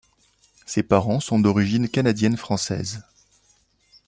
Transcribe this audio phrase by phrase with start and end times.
[0.65, 3.03] Ses parents sont d'origine canadienne-française.